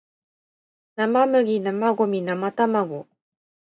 [0.03, 0.03] 生
[1.07, 1.27] 麦
[1.59, 3.07] 生ゴミ生卵